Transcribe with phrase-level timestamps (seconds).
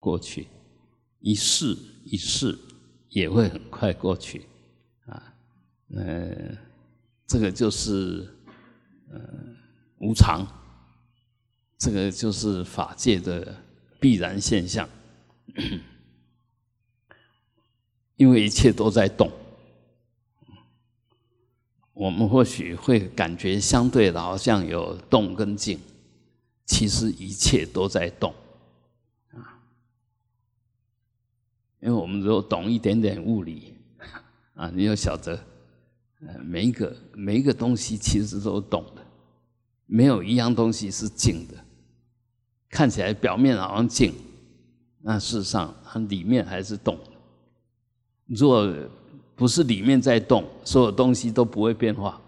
[0.00, 0.48] 过去，
[1.20, 2.58] 一世一世
[3.10, 4.46] 也会很快过去，
[5.06, 5.34] 啊，
[5.94, 6.56] 呃，
[7.26, 8.28] 这个就是
[9.10, 9.20] 呃
[9.98, 10.44] 无常，
[11.78, 13.62] 这个就是法界的
[14.00, 14.88] 必然现象，
[18.16, 19.30] 因为一切都在动。
[21.92, 25.78] 我们或许会感觉相对的，好像有动跟静，
[26.64, 28.34] 其实一切都在动，
[29.32, 29.60] 啊，
[31.80, 33.74] 因为我们如果懂一点点物理，
[34.54, 35.38] 啊，你要晓得，
[36.20, 39.02] 呃，每一个每一个东西其实都懂的，
[39.86, 41.54] 没有一样东西是静的，
[42.68, 44.12] 看起来表面好像静，
[45.00, 47.10] 那事实上它里面还是动的，
[48.26, 48.72] 如果。
[49.36, 52.20] 不是里面在动，所有东西都不会变化。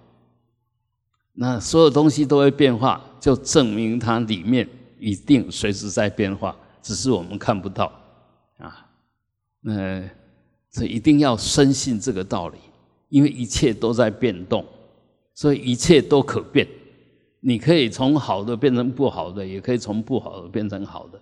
[1.35, 4.67] 那所有东西都会变化，就证明它里面
[4.99, 7.93] 一定随时在变化，只是我们看不到。
[9.63, 10.03] 那
[10.71, 12.59] 这一定要深信这个道理，
[13.09, 14.63] 因为一切都在变动，
[15.35, 16.69] 所以一切都可变。
[17.41, 21.19] 你可以从好的变成不好的，也可以从不好的变成好的；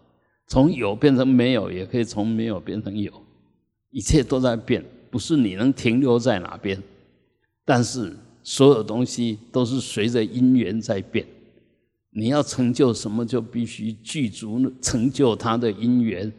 [0.48, 3.12] 从有变成没有，也可以从没有变成有。
[3.90, 4.84] 一切都在变。
[5.10, 6.80] 不是你能停留在哪边，
[7.64, 11.26] 但是所有东西都是随着因缘在变。
[12.10, 16.32] 你要成就什么，就必须具足成就它的因缘，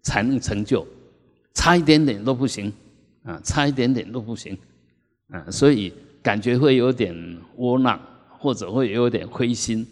[0.00, 0.86] 才能成就。
[1.54, 2.72] 差一点点都不行
[3.22, 4.56] 啊，差一点点都不行
[5.28, 7.14] 啊，所以感觉会有点
[7.56, 7.98] 窝囊，
[8.38, 9.86] 或者会有点灰心。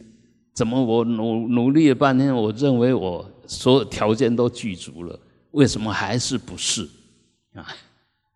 [0.54, 5.18] 怎么我努努力了半天，我认为我所有条件都具足了，
[5.52, 6.86] 为什么还是不是
[7.54, 7.66] 啊？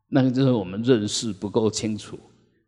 [0.08, 2.18] 那个就是我们认识不够清楚，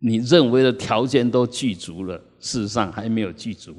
[0.00, 3.74] 你认为的条件都具足了，事实上还没有具足，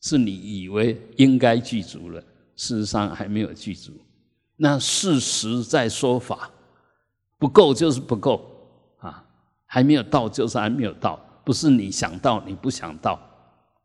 [0.00, 2.20] 是你以为应该具足了，
[2.56, 3.92] 事实上还没有具足。
[4.56, 6.50] 那事实在说法，
[7.38, 8.44] 不够就是不够
[8.98, 9.24] 啊，
[9.66, 13.20] 还没有到就是还没有到，不是你想到你不想到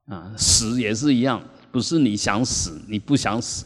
[0.07, 3.65] 啊，死也是一样，不是你想死你不想死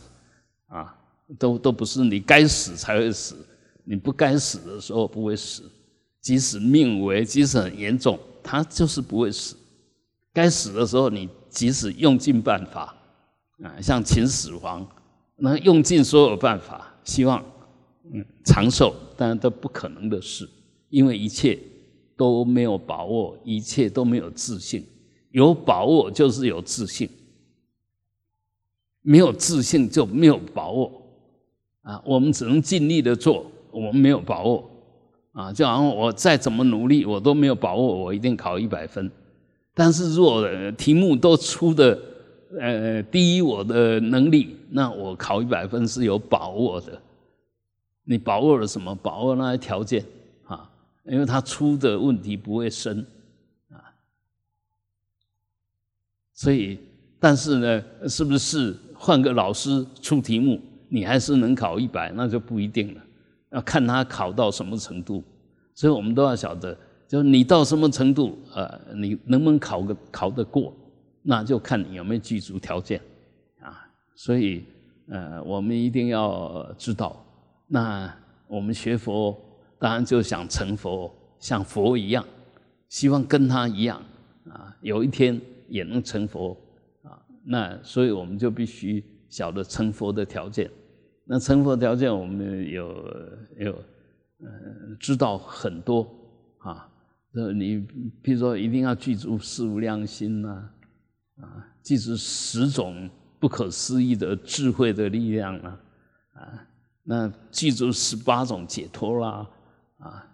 [0.67, 0.95] 啊，
[1.37, 3.35] 都都不是你该死才会死。
[3.85, 5.69] 你不该死的时候不会死，
[6.21, 9.57] 即使命危，即使很严重，他就是不会死。
[10.31, 12.95] 该死的时候，你即使用尽办法，
[13.61, 14.87] 啊，像秦始皇，
[15.35, 17.43] 那用尽所有办法，希望
[18.11, 20.49] 嗯长寿，当然都不可能的事，
[20.89, 21.57] 因为一切
[22.15, 24.85] 都没有把握，一切都没有自信。
[25.31, 27.09] 有把握就是有自信，
[29.01, 30.91] 没有自信就没有把握。
[31.81, 33.45] 啊，我们只能尽力的做。
[33.71, 34.69] 我们没有把握
[35.31, 39.09] 啊，就好像我再怎么努力，我都没有把握我一定考一百分。
[39.73, 41.99] 但是如果题目都出的
[42.59, 47.01] 呃低于我的能力，那我考一百分是有把握的。
[48.05, 48.93] 你把握了什么？
[48.95, 50.03] 把握那些条件
[50.45, 50.69] 啊，
[51.05, 53.05] 因为他出的问题不会深
[53.69, 53.79] 啊。
[56.33, 56.77] 所以，
[57.19, 60.59] 但是呢，是不是换个老师出题目，
[60.89, 62.11] 你还是能考一百？
[62.11, 63.01] 那就不一定了。
[63.51, 65.23] 要看他考到什么程度，
[65.73, 66.77] 所以我们都要晓得，
[67.07, 70.73] 就是你到什么程度，呃，你能不能考个考得过，
[71.23, 73.01] 那就看你有没有具足条件，
[73.61, 74.63] 啊，所以，
[75.07, 77.25] 呃，我们一定要知道，
[77.67, 78.13] 那
[78.47, 79.35] 我们学佛
[79.79, 82.25] 当然就想成佛，像佛一样，
[82.89, 84.01] 希望跟他一样，
[84.49, 85.39] 啊，有一天
[85.69, 86.55] 也能成佛，
[87.03, 90.69] 啊，那所以我们就必须晓得成佛的条件。
[91.25, 92.93] 那成佛条件，我们有
[93.57, 93.83] 有
[94.41, 96.05] 嗯知道很多
[96.57, 96.89] 啊。
[97.33, 97.79] 呃，你
[98.21, 100.72] 比如说，一定要记住四无量心呐，啊，
[101.41, 105.79] 啊记住十种不可思议的智慧的力量啊，
[106.33, 106.67] 啊，
[107.03, 109.49] 那记住十八种解脱啦，
[109.97, 110.27] 啊，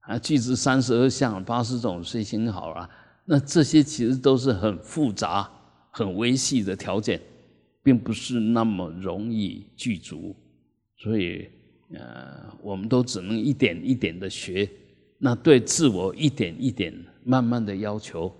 [0.00, 2.88] 啊，记住三十二相八十种随行好了。
[3.24, 5.50] 那这些其实都是很复杂、
[5.90, 7.20] 很微细的条件。
[7.80, 10.36] 并不是那么容易具足，
[10.98, 11.48] 所以
[11.94, 14.68] 呃，我们都只能一点一点的学，
[15.16, 16.92] 那对自我一点一点
[17.24, 18.30] 慢慢的要求，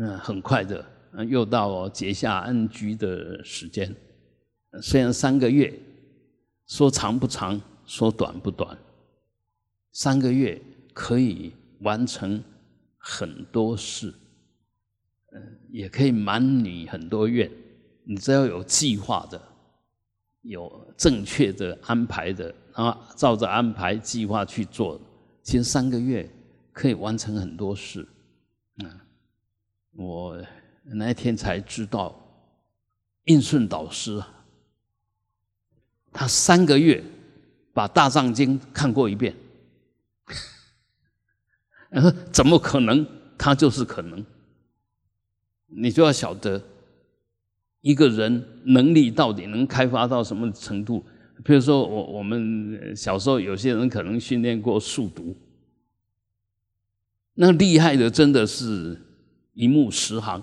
[0.00, 0.84] 嗯，很快的，
[1.28, 3.92] 又到结下安居的时间，
[4.80, 5.76] 虽然三个月，
[6.68, 8.78] 说长不长，说短不短，
[9.92, 10.60] 三个月
[10.94, 12.40] 可以完成
[12.96, 14.14] 很多事，
[15.32, 17.50] 嗯，也可以满你很多愿。
[18.04, 19.40] 你只要有计划的，
[20.42, 25.00] 有正确的安排的啊，照着安排计划去做，
[25.42, 26.30] 其实三个月
[26.72, 28.06] 可以完成很多事。
[29.98, 30.40] 我
[30.84, 32.14] 那天才知道，
[33.24, 34.22] 应顺导师
[36.12, 37.02] 他三个月
[37.72, 39.34] 把《大藏经》看过一遍。
[42.30, 43.04] 怎么可能？
[43.36, 44.24] 他就是可能。
[45.66, 46.62] 你就要晓得，
[47.80, 51.04] 一个人能力到底能开发到什么程度？
[51.44, 55.36] 比如说，我我们小时候有些人可能训练过速读，
[57.34, 59.00] 那厉害的真的是
[59.58, 60.40] 一目十行。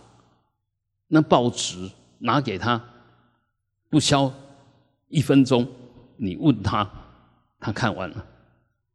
[1.07, 1.89] 那报纸
[2.19, 2.83] 拿给他，
[3.89, 4.29] 不消
[5.07, 5.65] 一分钟，
[6.17, 6.85] 你问他，
[7.61, 8.25] 他看完了，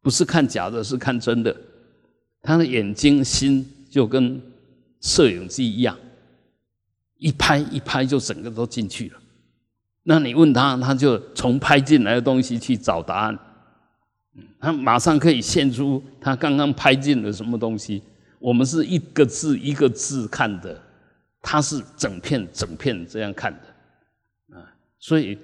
[0.03, 1.57] 不是看假的，是看真的。
[2.43, 4.39] 他的眼睛、心就跟
[5.01, 5.97] 摄影机一样，
[7.17, 9.19] 一拍一拍就整个都进去了。
[10.03, 13.39] 那你问他，他就从拍进来的东西去找答案，
[14.59, 18.03] 他马上可以现出他刚刚拍进了什么东西。
[18.41, 20.83] 我们是一个字一个字看的，
[21.41, 25.39] 他是整片整片这样看的，啊，所以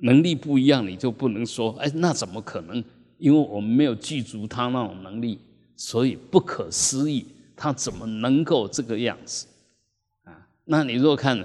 [0.00, 2.82] 能力不一样，你就不能说，哎，那怎么可能？
[3.18, 5.38] 因为我们没有记住他那种能力。
[5.80, 7.24] 所以不可思议，
[7.54, 9.46] 他怎么能够这个样子
[10.24, 10.34] 啊？
[10.64, 11.38] 那你若看，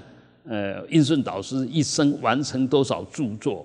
[0.44, 3.64] 呃，印顺导师一生完成多少著作，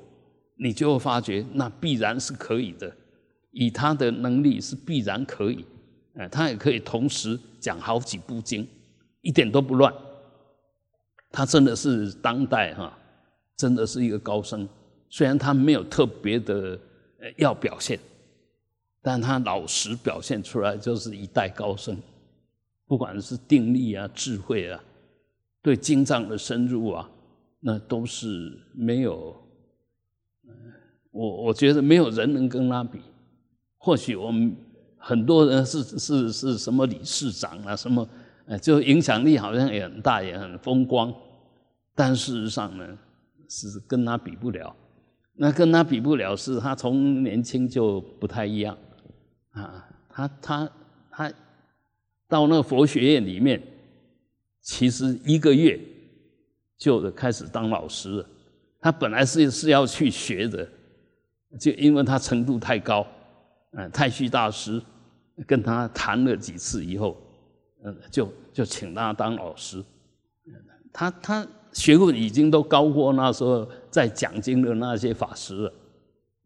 [0.57, 2.95] 你就会发觉那必然是可以的。
[3.49, 5.65] 以他的能力是必然可以，
[6.15, 8.67] 呃，他也可以同时讲好几部经，
[9.21, 9.93] 一点都不乱。
[11.31, 12.97] 他真的是当代哈，
[13.55, 14.67] 真的是一个高僧。
[15.09, 16.79] 虽然他没有特别的
[17.19, 17.99] 呃要表现。
[19.01, 21.97] 但他老实表现出来就是一代高僧，
[22.85, 24.83] 不管是定力啊、智慧啊，
[25.61, 27.09] 对经藏的深入啊，
[27.61, 28.27] 那都是
[28.75, 29.33] 没有。
[31.11, 32.99] 我我觉得没有人能跟他比。
[33.77, 34.53] 或许我们
[34.99, 38.07] 很多人是是是什么理事长啊，什么，
[38.61, 41.11] 就影响力好像也很大，也很风光。
[41.95, 42.85] 但事实上呢，
[43.49, 44.75] 是跟他比不了。
[45.41, 48.77] 那跟他比不了，是他从年轻就不太一样。
[49.51, 50.71] 啊，他他
[51.09, 51.33] 他
[52.27, 53.61] 到那个佛学院里面，
[54.61, 55.79] 其实一个月
[56.77, 58.25] 就开始当老师了。
[58.81, 60.67] 他本来是是要去学的，
[61.59, 63.05] 就因为他程度太高，
[63.71, 64.81] 嗯，太虚大师
[65.45, 67.17] 跟他谈了几次以后，
[67.83, 69.83] 嗯，就就请他当老师。
[70.91, 75.73] 他他学问已经都高过那时候在讲经的那些法师了，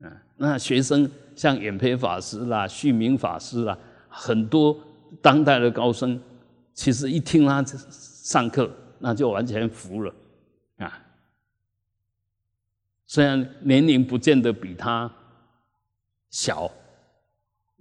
[0.01, 1.09] 嗯，那学生。
[1.35, 3.75] 像演培法师啦、旭明法师啦，
[4.07, 4.77] 很多
[5.19, 6.21] 当代的高僧，
[6.75, 8.69] 其实一听他上课，
[8.99, 10.13] 那就完全服了
[10.77, 11.03] 啊。
[13.07, 15.11] 虽然年龄不见得比他
[16.29, 16.69] 小，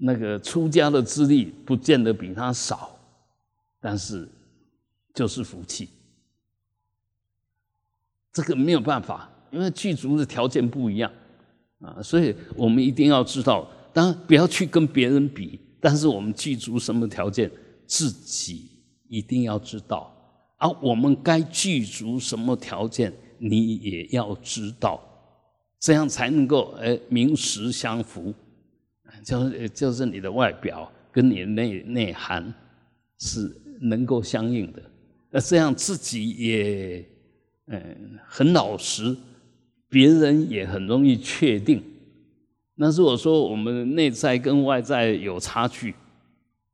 [0.05, 2.99] 那个出家的资历不见得比他少，
[3.81, 4.29] 但是
[5.15, 5.89] 就是福气。
[8.33, 11.09] 这个没有办法，因为具足的条件不一样。
[11.81, 17.49] 啊，所以我们一定要知道，当然不要去跟别人比，但是我们具足什么条件，
[17.87, 18.71] 自己
[19.09, 20.13] 一定要知道。
[20.57, 25.01] 而我们该具足什么条件，你也要知道，
[25.79, 28.35] 这样才能够哎名实相符，
[29.25, 32.53] 就是就是你的外表跟你的内内涵
[33.19, 34.83] 是能够相应的。
[35.31, 37.05] 那这样自己也
[37.67, 39.17] 嗯很老实。
[39.89, 41.85] 别人也很容易确定。
[42.77, 45.95] 那如果说我们内在跟外在有差距，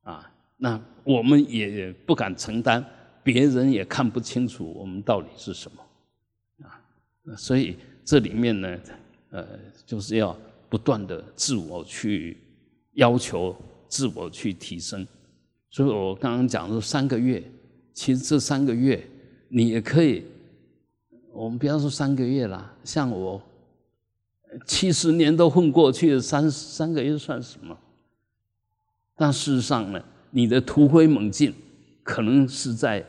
[0.02, 2.84] 啊，那我们也不敢承担，
[3.24, 5.82] 别人也看不清楚我们到底是什么，
[6.64, 6.78] 啊，
[7.36, 8.78] 所以这里面呢，
[9.30, 9.44] 呃，
[9.84, 10.38] 就是要
[10.68, 12.36] 不断的自我去
[12.94, 13.54] 要求，
[13.88, 15.06] 自我去提升。
[15.70, 17.42] 所以我刚刚讲说三个月，
[17.92, 19.04] 其实这三个月
[19.48, 20.24] 你也可以。
[21.32, 23.40] 我们不要说三个月了，像我
[24.66, 27.78] 七十年都混过去了，三三个月算什么？
[29.14, 31.54] 但事实上呢，你的突飞猛进
[32.02, 33.04] 可能是在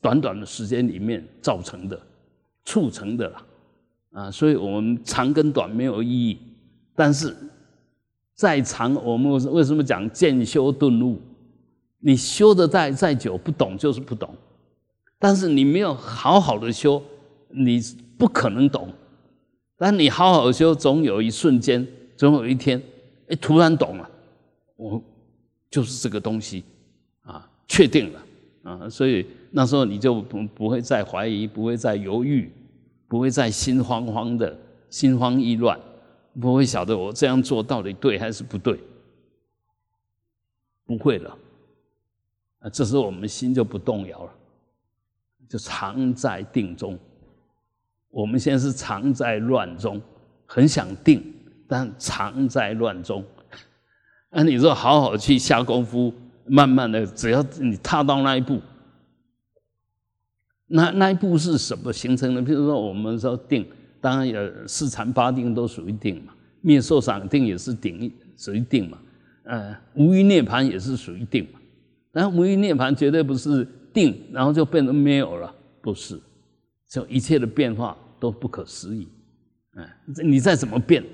[0.00, 2.00] 短短的时间里面造成的、
[2.64, 3.46] 促成的了
[4.12, 4.30] 啊！
[4.30, 6.38] 所以我们长跟短没有意义，
[6.94, 7.36] 但是
[8.34, 11.20] 再长，我们为什么讲渐修顿悟？
[11.98, 14.34] 你修的再再久，不懂就是不懂。
[15.18, 17.02] 但是你没有好好的修，
[17.50, 17.80] 你
[18.16, 18.88] 不可能懂。
[19.76, 21.86] 但你好好修，总有一瞬间，
[22.16, 22.82] 总有一天，
[23.28, 24.10] 哎，突然懂了，
[24.76, 25.02] 我
[25.70, 26.64] 就是这个东西
[27.22, 28.20] 啊，确定了
[28.62, 32.50] 啊，所以那时候你就不不会再怀疑，不会再犹豫，
[33.10, 34.56] 不会再心慌慌的、
[34.88, 35.76] 心慌意乱，
[36.40, 38.78] 不会晓得我这样做到底对还是不对，
[40.86, 41.36] 不会了。
[42.60, 44.32] 啊，这时候我们心就不动摇了。
[45.48, 46.96] 就常在定中，
[48.10, 50.00] 我们现在是常在乱中，
[50.46, 51.20] 很想定，
[51.66, 53.24] 但常在乱中。
[54.30, 56.14] 那你说好好去下功夫，
[56.44, 58.60] 慢慢的，只要你踏到那一步，
[60.72, 62.40] 那那一步是什么形成的？
[62.40, 63.66] 比如说我们说定，
[64.00, 68.96] 当然有四禅八定都属于定嘛，灭受想定也是定，属于定嘛。
[69.42, 71.58] 呃，无余涅盘也是属于定嘛。
[72.12, 76.20] 但无余涅盘绝对不是定，然后就变成没有了，不是，
[76.88, 79.08] 就一切的变化都不可思议。
[79.74, 79.88] 嗯，
[80.22, 81.04] 你再怎么变，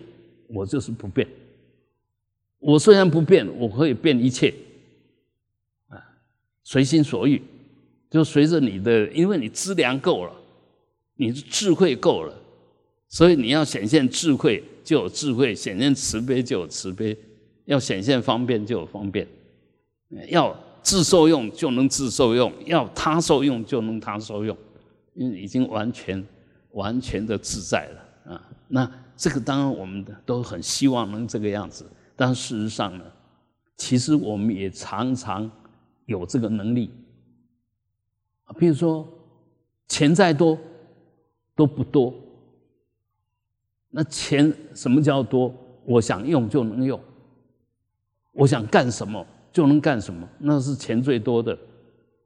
[0.48, 1.26] 我就是不变。
[2.58, 4.52] 我虽然不变，我可以变一切，
[5.88, 5.96] 啊，
[6.62, 7.40] 随心所欲，
[8.08, 10.32] 就随着你的，因为你资粮够了，
[11.16, 12.32] 你的智慧够了，
[13.08, 17.16] 所以你要显现智慧就有智慧，显现慈悲就有慈悲，
[17.64, 19.26] 要显现方便就有方便，
[20.28, 24.56] 要自受用就能自受用，要他受用就能他受用，
[25.14, 26.24] 因为已经完全
[26.70, 28.48] 完全的自在了啊。
[28.68, 31.84] 那这个当然我们都很希望能这个样子。
[32.14, 33.04] 但事实上呢，
[33.76, 35.50] 其实我们也常常
[36.06, 36.90] 有这个能力。
[38.54, 39.06] 比如说，
[39.88, 40.58] 钱再多
[41.54, 42.14] 都不多。
[43.90, 45.54] 那钱什么叫多？
[45.84, 47.00] 我想用就能用，
[48.32, 51.56] 我想干什么就能干什么，那是钱最多的。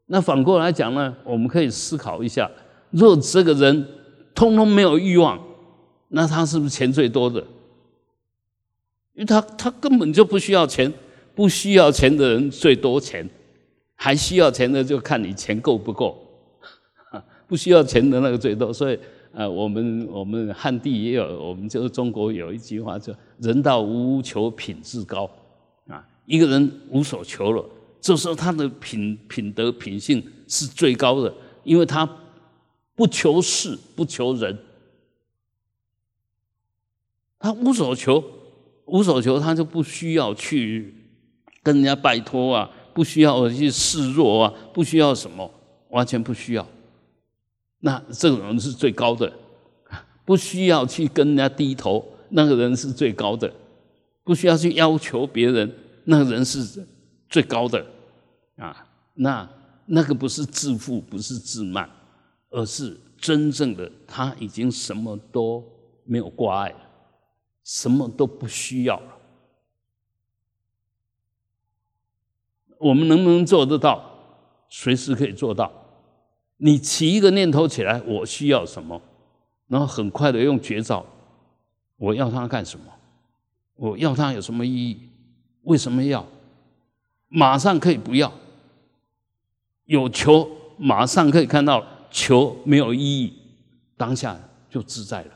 [0.07, 2.51] 那反过来讲呢，我们可以思考一下：
[2.91, 3.87] 若这个人
[4.35, 5.41] 通通没有欲望，
[6.09, 7.41] 那他是不是钱最多的？
[9.13, 10.93] 因为他他根本就不需要钱，
[11.35, 13.29] 不需要钱的人最多钱，
[14.03, 16.27] 还需要钱的就看你钱够不够，
[17.47, 18.73] 不需要钱的那个最多。
[18.73, 18.99] 所以，
[19.31, 25.31] 呃，我们我们汉地也有，我们就是中国有一句话叫“人到无求，品质高”。
[25.87, 27.63] 啊，一个人无所求了，
[28.01, 31.31] 这时候他的品品德品性是最高的，
[31.63, 32.09] 因为他
[32.95, 34.57] 不求事，不求人，
[37.39, 38.25] 他无所求。
[38.87, 40.95] 无所求，他就不需要去
[41.63, 45.51] 跟人家拜托啊，不需要去示弱啊，不需要什么，
[45.91, 46.67] 完全不需要。
[47.81, 49.33] 那这种人是最高的，
[50.25, 53.53] 不需要去跟人家低头，那个人是最高的，
[54.25, 55.73] 不需要去要求别人，
[56.05, 56.87] 那个人是
[57.29, 57.85] 最高的
[58.57, 58.87] 啊。
[59.15, 59.49] 那
[59.87, 61.89] 那个不是自负，不是自慢，
[62.51, 65.65] 而是真正的他已经什么都
[66.05, 66.77] 没有挂碍了。
[67.63, 69.17] 什么都不需要了，
[72.81, 74.03] 我们能不能做得到？
[74.71, 75.71] 随时可以做到。
[76.57, 79.01] 你起一个念头起来，我需要什么，
[79.69, 81.05] 然后很快的用绝招，
[81.97, 82.87] 我要它干什么？
[83.77, 84.99] 我要它有什么意义？
[85.63, 86.27] 为什么要？
[87.29, 88.33] 马上可以不要。
[89.85, 93.33] 有求，马上可以看到求没有意义，
[93.97, 94.39] 当下
[94.71, 95.33] 就自在了。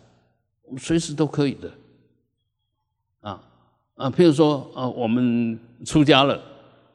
[0.78, 1.70] 随时都可以的。
[3.20, 3.42] 啊
[3.96, 6.40] 啊，譬如说，呃，我们出家了，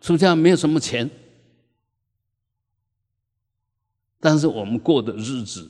[0.02, 1.10] 出家没有什么钱，
[4.20, 5.70] 但是我们过的日子，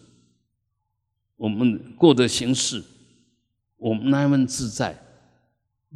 [1.35, 2.83] 我们过的形式，
[3.77, 5.01] 我们那份自在，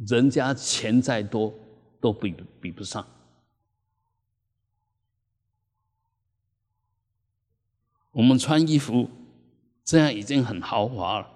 [0.06, 1.54] 人家钱再多
[2.00, 3.06] 都比比不上。
[8.12, 9.10] 我们穿衣服
[9.84, 11.30] 这样已经很豪华了。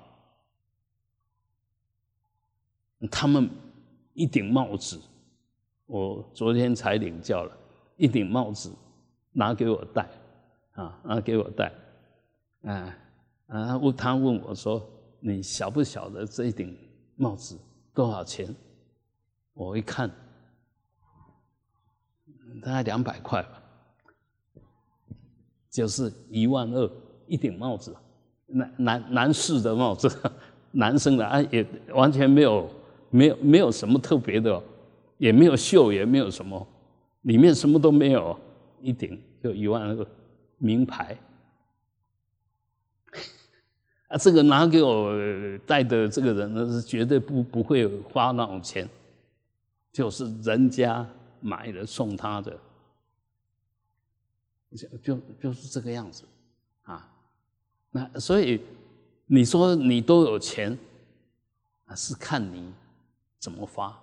[3.11, 3.51] 他们
[4.15, 5.01] 一顶帽子，
[5.89, 7.57] 我昨天才领教了，
[7.97, 8.71] 一顶帽子
[9.33, 10.07] 拿给我戴，
[10.73, 11.73] 啊，拿给我戴，
[12.63, 12.97] 啊
[13.49, 14.87] 啊，问他问我说
[15.19, 16.77] ：“你晓不晓得这一顶
[17.17, 17.59] 帽子
[17.95, 18.55] 多少钱？”
[19.55, 20.11] 我一看，
[22.63, 23.63] 大概两百块吧，
[25.71, 26.91] 就是一万二
[27.27, 27.97] 一顶帽子，
[28.47, 30.09] 男男男士的帽子，
[30.71, 32.69] 男生的啊，也完全没有。
[33.11, 34.63] 没有没有什么特别的，
[35.19, 36.67] 也没有绣，也没有什么，
[37.23, 38.39] 里面什么都没有，
[38.81, 40.07] 一顶就一万个
[40.57, 41.17] 名牌。
[44.09, 45.13] 啊，这个拿给我
[45.67, 48.89] 带的这个人呢，是绝对不不会花那种钱，
[49.93, 51.07] 就是人家
[51.41, 52.59] 买的送他的，
[54.75, 56.25] 就就就是这个样子
[56.85, 57.07] 啊。
[57.91, 58.61] 那所以
[59.27, 60.79] 你说你都有钱，
[61.95, 62.73] 是看你。
[63.41, 63.97] 怎么发？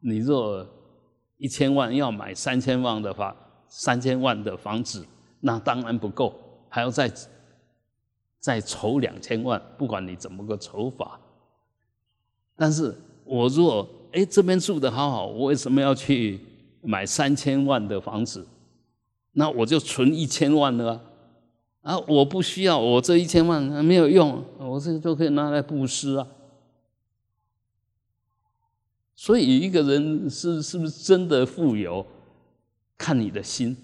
[0.00, 0.66] 你若
[1.36, 3.34] 一千万要买三千万的话，
[3.68, 5.06] 三千万的房子，
[5.40, 6.34] 那当然不够，
[6.68, 7.12] 还要再
[8.40, 9.60] 再筹两千万。
[9.76, 11.20] 不管你怎么个筹法，
[12.56, 16.40] 但是我若哎这边住的好好，我为什么要去
[16.82, 18.46] 买三千万的房子？
[19.32, 21.00] 那我就存一千万了，
[21.82, 26.26] 啊，我不需要，我这一千万没有用，我这就可以拿来布施啊。
[29.20, 32.06] 所以一个人是是不是真的富有，
[32.96, 33.76] 看你的心。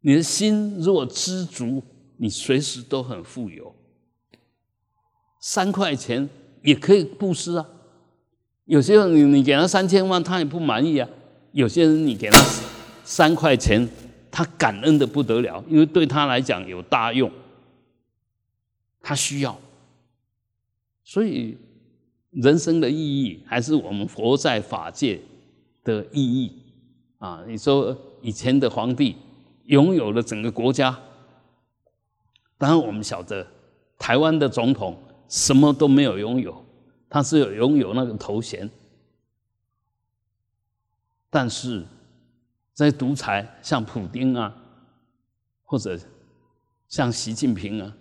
[0.00, 1.80] 你的心如果知足，
[2.16, 3.72] 你随时都很富有。
[5.38, 6.28] 三块钱
[6.64, 7.64] 也可以布施啊。
[8.64, 11.08] 有些人你你给他三千万，他也不满意啊。
[11.52, 12.36] 有些人你给他
[13.04, 13.88] 三块钱，
[14.28, 17.30] 他感恩的不得了，因为对他来讲有大用，
[19.00, 19.56] 他需要。
[21.04, 21.56] 所以。
[22.32, 25.20] 人生的意义，还是我们活在法界
[25.84, 26.62] 的意义
[27.18, 27.44] 啊！
[27.46, 29.16] 你说以前的皇帝
[29.66, 30.98] 拥有了整个国家，
[32.56, 33.46] 当然我们晓得，
[33.98, 34.96] 台湾的总统
[35.28, 36.64] 什么都没有拥有，
[37.10, 38.70] 他是有拥有那个头衔，
[41.28, 41.84] 但是
[42.72, 44.56] 在独裁，像普京啊，
[45.64, 45.98] 或者
[46.88, 47.94] 像习近平啊，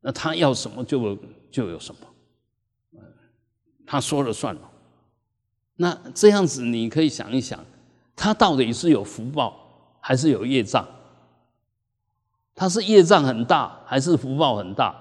[0.00, 1.16] 那他要什么就
[1.48, 2.00] 就有什么。
[3.90, 4.70] 他说了算了，
[5.76, 7.64] 那这样子你可以想一想，
[8.14, 10.86] 他到底是有福报还是有业障？
[12.54, 14.94] 他是业障很大还是福报很大？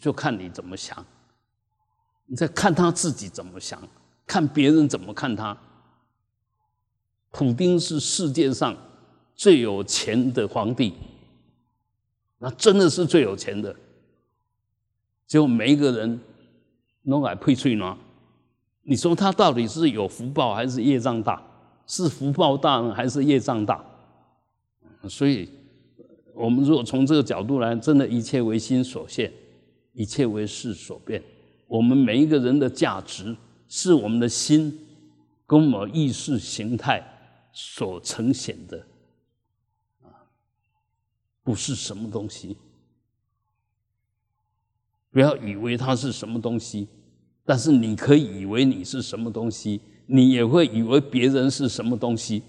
[0.00, 1.04] 就看你怎么想。
[2.26, 3.82] 你再看他自己怎么想，
[4.28, 5.58] 看别人怎么看他。
[7.32, 8.76] 普丁是世界上
[9.34, 10.94] 最有钱的皇帝，
[12.38, 13.74] 那真的是最有钱的，
[15.26, 16.20] 就每一个人。
[17.02, 17.96] 弄来配翠呢？
[18.82, 21.42] 你说他到底是有福报还是业障大？
[21.86, 23.84] 是福报大呢，还是业障大？
[25.08, 25.48] 所以，
[26.32, 29.32] 我们如果从这个角度来，真的一切为心所现，
[29.92, 31.22] 一切为事所变。
[31.66, 33.36] 我们每一个人的价值，
[33.68, 34.78] 是我们的心
[35.46, 37.02] 跟我意识形态
[37.52, 38.86] 所呈现的，
[40.02, 40.22] 啊，
[41.42, 42.56] 不是什么东西。
[45.12, 46.88] 不要以为它是什么东西，
[47.44, 52.42] 但是你可以以为你是什么东西，你也会以为别人是什么东西。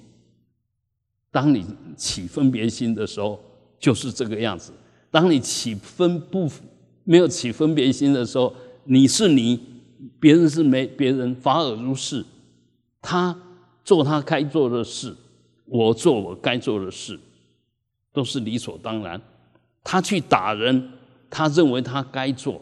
[1.30, 1.66] 当你
[1.98, 3.38] 起分别心的时候，
[3.78, 4.72] 就是这个样子；
[5.12, 6.50] 当你起分不
[7.04, 9.60] 没有起分别心的时候，你是你，
[10.20, 12.26] 别人是没别人，法尔如是。
[13.02, 13.38] 他
[13.84, 15.14] 做他该做的事，
[15.66, 17.20] 我做我该做的事，
[18.14, 19.20] 都是理所当然。
[19.84, 20.90] 他去打人。
[21.36, 22.62] 他认为他该做，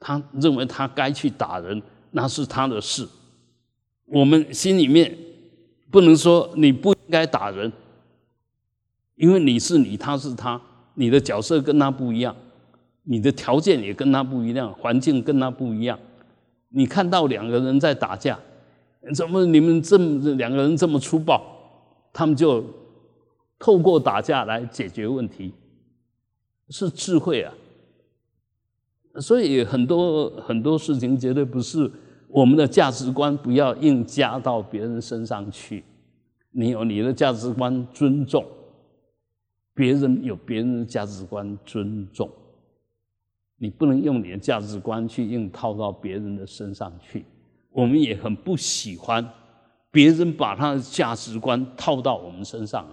[0.00, 3.06] 他认为他该去打人，那是他的事。
[4.06, 5.16] 我们心里面
[5.92, 7.72] 不能说你不应该打人，
[9.14, 10.60] 因为你是你，他是他，
[10.94, 12.34] 你的角色跟他不一样，
[13.04, 15.96] 你的条件也跟他不一样，环境跟他不一样。
[16.70, 18.36] 你看到两个人在打架，
[19.14, 21.40] 怎么你们这么两个人这么粗暴？
[22.12, 22.64] 他们就
[23.56, 25.52] 透过打架来解决问题，
[26.70, 27.54] 是智慧啊。
[29.18, 31.90] 所以很多很多事情绝对不是
[32.28, 35.82] 我们的价值观，不要硬加到别人身上去。
[36.52, 38.44] 你有你的价值观，尊重
[39.74, 42.30] 别人有别人的价值观，尊重。
[43.56, 47.24] 你不能用你的价值观去硬套到别人的身上去。
[47.70, 49.28] 我们也很不喜欢
[49.90, 52.86] 别人把他的价值观套到我们身上，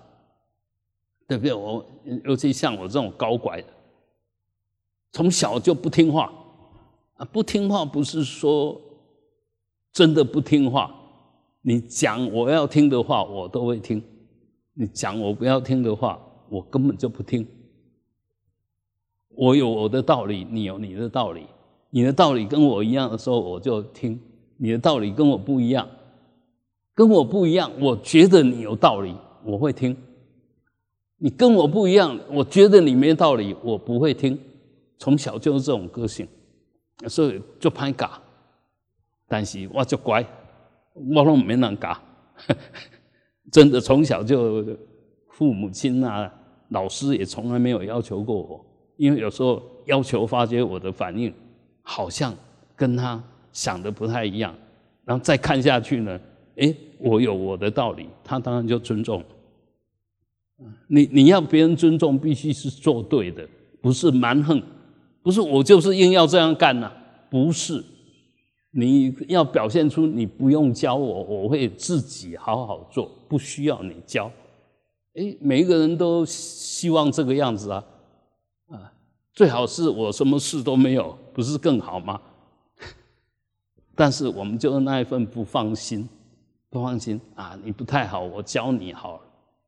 [1.27, 1.53] 对不对？
[1.53, 1.85] 我
[2.25, 3.67] 尤其像我这种高拐的。
[5.11, 6.31] 从小就不听话
[7.15, 7.25] 啊！
[7.25, 8.79] 不听话不是说
[9.91, 10.93] 真的不听话，
[11.61, 13.99] 你讲我要听的话，我都会听；
[14.73, 17.47] 你讲我不要听的话，我根本就不听。
[19.29, 21.47] 我有我的道理，你有你的道理。
[21.89, 24.19] 你的道理跟我一样的时候，我就听；
[24.57, 25.87] 你的道理跟我不一样，
[26.93, 29.95] 跟我不一样，我觉得你有道理，我会听。
[31.17, 34.37] 你跟我不一样，我觉得你没道理，我不会听。
[34.97, 36.27] 从小就是这种个性，
[37.07, 38.09] 所以就歹教。
[39.27, 40.25] 但是我就乖，
[40.93, 41.97] 我拢没人教。
[43.51, 44.65] 真的从小就
[45.29, 46.31] 父母亲啊、
[46.69, 48.65] 老师也从来没有要求过我，
[48.97, 51.33] 因为有时候要求发觉我的反应
[51.81, 52.33] 好像
[52.75, 54.53] 跟他想的不太一样，
[55.05, 56.19] 然后再看下去呢，
[56.57, 59.23] 哎，我有我的道理，他当然就尊重。
[60.87, 63.47] 你你要别人尊重，必须是做对的，
[63.81, 64.61] 不是蛮横。
[65.27, 66.89] 不是我就是硬要这样干呐，
[67.29, 67.83] 不是，
[68.71, 74.31] 你要表现出你不用教我，我会自己好好做，不需要你教。
[75.15, 77.83] 哎，每一个人都希望这个样子啊，
[78.69, 78.93] 啊，
[79.33, 82.21] 最好是我什么事都没有，不是更好吗？
[83.97, 86.07] 但是我们就那一份不放心，
[86.69, 89.21] 不放心啊，你不太好，我教你好了，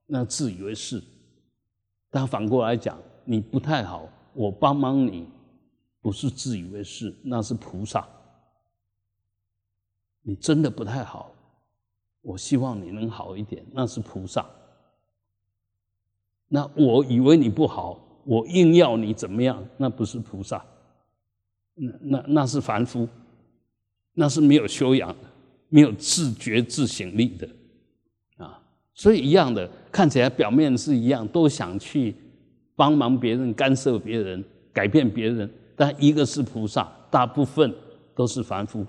[0.05, 1.03] 那自以为是。
[2.09, 2.97] 但反过来讲。
[3.25, 5.27] 你不太好，我帮帮你，
[6.01, 8.07] 不是自以为是，那是菩萨。
[10.21, 11.33] 你真的不太好，
[12.21, 14.45] 我希望你能好一点，那是菩萨。
[16.47, 20.63] 那我以为你不好，我硬要你怎么样，那不是菩萨，
[21.75, 23.07] 那那那是凡夫，
[24.13, 25.29] 那是没有修养的，
[25.69, 27.49] 没有自觉自省力的
[28.37, 28.61] 啊。
[28.93, 32.15] 所以一样的，看起来表面是一样，都想去
[32.75, 37.73] 帮忙别人、干涉别人、改变别人，但一个是菩萨，大部分
[38.13, 38.85] 都是凡夫。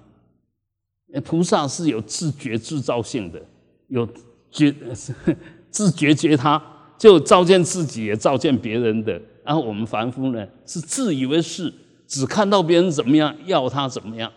[1.24, 3.40] 菩萨是有自觉制造性的，
[3.86, 4.04] 有
[4.50, 4.74] 觉
[5.70, 6.60] 自觉觉他。
[6.98, 9.22] 就照见自己，也照见别人的。
[9.44, 11.72] 然后我们凡夫呢，是自以为是，
[12.08, 14.32] 只看到别人怎么样，要他怎么样，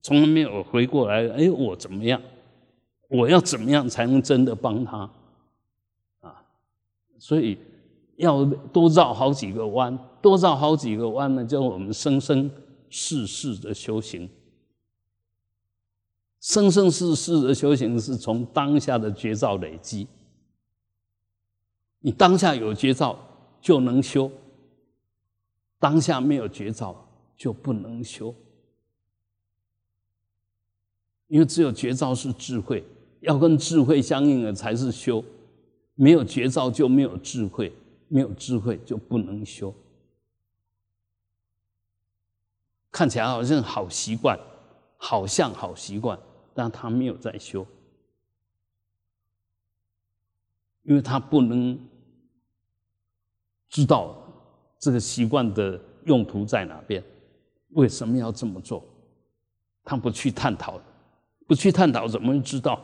[0.00, 1.28] 从来没有回过来。
[1.28, 2.18] 哎，我怎么样？
[3.08, 5.10] 我要怎么样才能真的帮他？
[6.22, 6.42] 啊，
[7.18, 7.58] 所以
[8.16, 12.50] 要多绕好几个弯，多绕好几个弯呢，叫我们生生
[12.88, 14.28] 世世的修行。
[16.40, 20.06] 生生世世的修行是从当下的绝招累积。
[22.00, 23.18] 你当下有绝招
[23.60, 24.30] 就能修，
[25.80, 28.32] 当下没有绝招就不能修，
[31.26, 32.84] 因为只有绝招是智慧，
[33.20, 35.24] 要跟智慧相应的才是修，
[35.96, 37.72] 没有绝招就没有智慧，
[38.08, 39.74] 没有智慧就不能修。
[42.90, 44.38] 看起来好像好习惯，
[44.96, 46.18] 好像好习惯，
[46.54, 47.66] 但他没有在修，
[50.82, 51.78] 因为他不能。
[53.68, 54.16] 知道
[54.78, 57.02] 这个习惯的用途在哪边？
[57.70, 58.82] 为什么要这么做？
[59.84, 60.80] 他不去探讨，
[61.46, 62.80] 不去探讨怎么知道？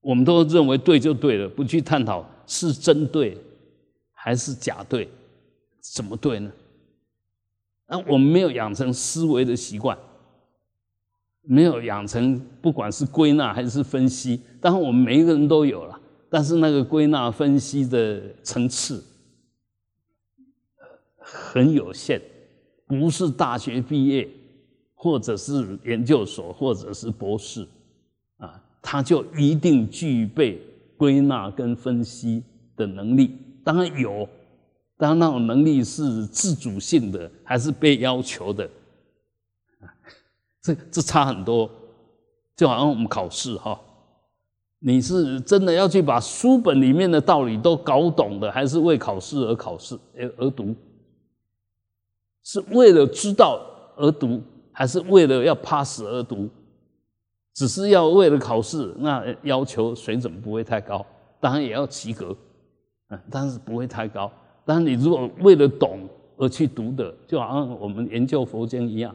[0.00, 3.38] 我们都认为对就对了，不去探讨是真对
[4.12, 5.08] 还是假对，
[5.80, 6.50] 怎么对呢？
[7.86, 9.98] 那我们没有养成思维的习惯，
[11.42, 16.00] 没有养成不管是归纳还是分析，当然我们每一个人都有了。
[16.32, 19.02] 但是那个归纳分析的层次
[21.18, 22.22] 很有限，
[22.86, 24.28] 不是大学毕业，
[24.94, 27.66] 或者是研究所，或者是博士，
[28.36, 30.62] 啊，他就一定具备
[31.00, 32.44] 归纳跟分析
[32.76, 33.38] 的能力。
[33.64, 34.28] 当然有，
[34.98, 38.68] 当然那种能力是自主性的，还是被要求的，
[40.60, 41.70] 这这差很多。
[42.54, 43.80] 就好像我们考试哈。
[44.80, 50.76] 你是真的要去把书本里面的道理都搞懂的，还是为考试而考试而而读？
[52.42, 53.58] 是为了知道
[53.96, 56.50] 而读，还是为了要 pass 而读？
[57.60, 61.04] 只是要为了考试，那要求水准不会太高，
[61.38, 62.34] 当然也要及格，
[63.10, 64.32] 嗯，但是不会太高。
[64.64, 69.14] 但是你如果为了懂而去读的，就好像我们研究佛经一样，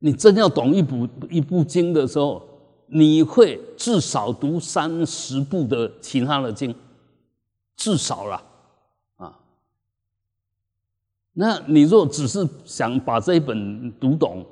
[0.00, 2.44] 你真要懂一部一部经的时候。
[2.92, 6.74] 你会至少读三十部的其他的经，
[7.76, 8.42] 至少了
[9.14, 9.38] 啊。
[11.34, 14.44] 那你若只是想把这一本读懂，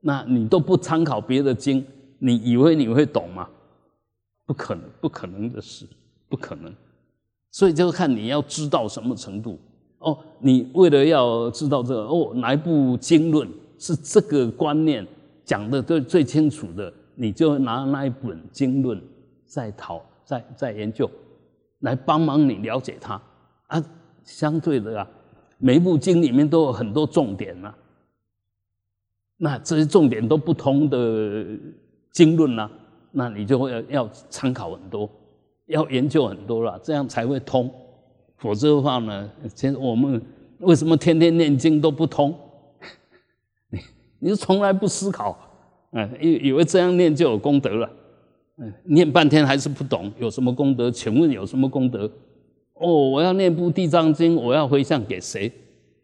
[0.00, 1.84] 那你都不参考别的经，
[2.18, 3.48] 你以为你会懂吗？
[4.46, 5.86] 不可能，不可能的事，
[6.28, 6.74] 不可能。
[7.50, 9.58] 所以就看你要知道什么程度
[9.98, 10.18] 哦。
[10.38, 15.06] 你为了要知道这个哦，哪一部经论是这个观念
[15.44, 16.92] 讲的最最清楚的？
[17.14, 19.00] 你就拿那一本经论
[19.44, 21.10] 在讨在在研究，
[21.80, 23.20] 来帮忙你了解它
[23.66, 23.84] 啊。
[24.24, 25.08] 相对的啊，
[25.58, 27.74] 每一部经里面都有很多重点呐。
[29.42, 31.46] 那这些重点都不同的
[32.12, 32.70] 经论啊，
[33.10, 35.08] 那你就会要参考很多，
[35.66, 37.72] 要研究很多了，这样才会通。
[38.36, 40.20] 否则的话呢，其实我们
[40.58, 42.34] 为什么天天念经都不通？
[43.72, 43.78] 你
[44.18, 45.34] 你是从来不思考。
[45.92, 47.90] 嗯，以以为这样念就有功德了，
[48.58, 50.90] 嗯，念半天还是不懂有什么功德？
[50.90, 52.04] 请问有什么功德？
[52.74, 55.50] 哦，我要念部《地藏经》，我要回向给谁？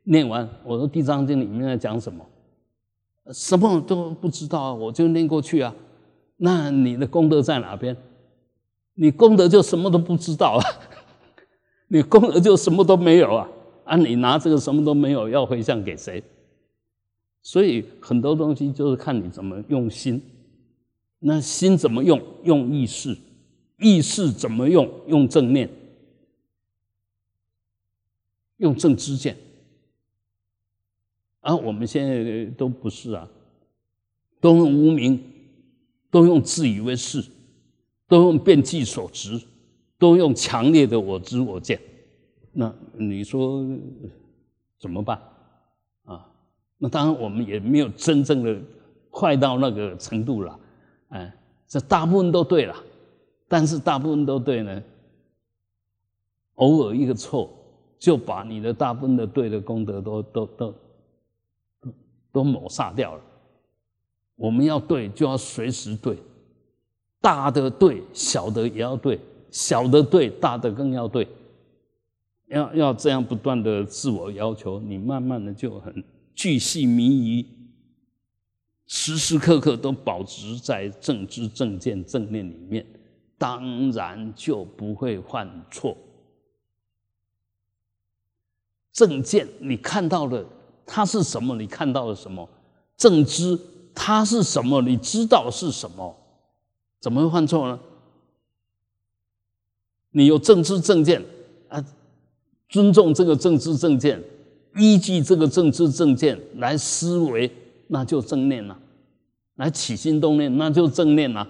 [0.04, 2.24] 念完，我说《地藏经》里面在讲什么？
[3.32, 5.74] 什么都不知道，我就念过去啊。
[6.36, 7.96] 那你的功德在哪边？
[8.94, 10.62] 你功德就什么都不知道啊，
[11.88, 13.48] 你功德就什么都没有啊。
[13.84, 16.22] 啊，你拿这个什么都没有要回向给谁？
[17.42, 20.20] 所以很多东西就是看你怎么用心，
[21.20, 22.20] 那心怎么用？
[22.42, 23.16] 用意识，
[23.78, 24.90] 意识怎么用？
[25.06, 25.70] 用正念，
[28.56, 29.36] 用正知见。
[31.46, 33.28] 而我们现在都不是啊，
[34.40, 35.22] 都用无名，
[36.10, 37.24] 都用自以为是，
[38.08, 39.40] 都用遍计所执，
[39.96, 41.80] 都用强烈的我知我见，
[42.50, 43.64] 那你说
[44.76, 45.22] 怎么办
[46.04, 46.28] 啊？
[46.78, 48.58] 那当然我们也没有真正的
[49.08, 50.58] 快到那个程度了，
[51.10, 51.32] 哎，
[51.68, 52.74] 这大部分都对了，
[53.46, 54.82] 但是大部分都对呢，
[56.56, 57.48] 偶尔一个错，
[58.00, 60.74] 就把你的大部分的对的功德都都都
[62.36, 63.22] 都抹杀掉了。
[64.34, 66.18] 我们要对，就要随时对，
[67.18, 69.18] 大的对，小的也要对。
[69.50, 71.26] 小的对，大的更要对，
[72.48, 77.46] 要要这样不断的自我要求，你慢慢的就很巨细靡遗，
[78.86, 82.84] 时时刻刻都保持在正知正见正念里面，
[83.38, 85.96] 当然就不会犯错。
[88.92, 90.44] 正见你看到了
[90.86, 91.56] 它是什么？
[91.56, 92.48] 你看到了什么？
[92.96, 93.58] 正知
[93.94, 94.80] 它是什么？
[94.82, 96.16] 你知道是什么？
[97.00, 97.78] 怎么会犯错呢？
[100.12, 101.22] 你有正知正见
[101.68, 101.84] 啊，
[102.70, 104.22] 尊重这个正知正见，
[104.76, 107.50] 依据这个正知正见来思维，
[107.88, 108.74] 那就正念了；
[109.56, 111.46] 来起心动念，那就正念了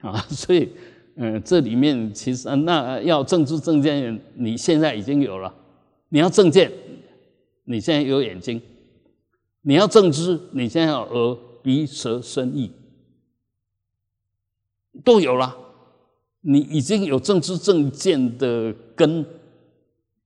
[0.00, 0.16] 啊。
[0.30, 0.70] 所以，
[1.16, 5.52] 嗯，这里面其实那要正知正见，你现在已经有了；
[6.08, 6.72] 你要正见，
[7.64, 8.58] 你现在有眼睛；
[9.68, 12.70] 你要正知，你现在耳、鼻、舌、身、意，
[15.02, 15.56] 都有了。
[16.40, 19.26] 你已经有正知正见的根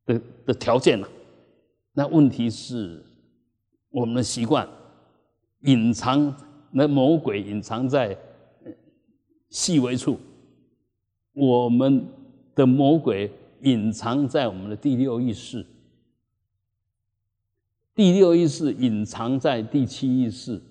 [0.04, 1.08] 的的条件了，
[1.94, 3.02] 那问题是
[3.88, 4.68] 我们的习惯
[5.62, 6.36] 隐藏，
[6.70, 8.14] 那魔鬼隐藏在
[9.48, 10.20] 细微处，
[11.32, 12.06] 我们
[12.54, 15.64] 的魔鬼隐藏在我们的第六意识，
[18.00, 20.62] 第六意识隐藏在第七意识，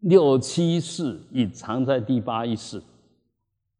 [0.00, 2.82] 六七意识隐藏在第八意识。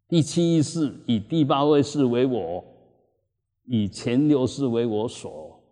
[0.09, 2.65] 第七意识以第八位识为我，
[3.67, 5.63] 以前六识为我所，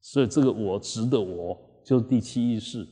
[0.00, 2.88] 所以这个我执的我就是第七意识。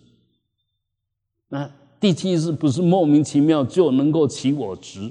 [1.48, 5.10] 那第七意识不是莫名其妙就能够起我执，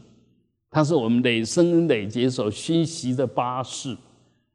[0.70, 3.98] 它是我们累生累劫所熏习的八识，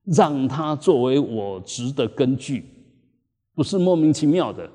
[0.07, 2.64] 让它作为我执的根据，
[3.55, 4.71] 不是莫名其妙的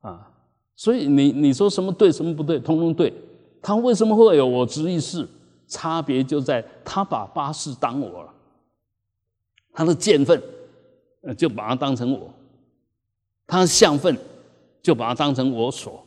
[0.00, 0.30] 啊。
[0.74, 3.12] 所以你你说什么对什么不对，通通对。
[3.62, 5.28] 他为什么会有我执意识？
[5.68, 8.34] 差别就在他把八识当我了，
[9.72, 10.42] 他的见分，
[11.20, 12.28] 呃就把它当成我；
[13.46, 14.16] 他的相分，
[14.82, 16.02] 就把它当成我所，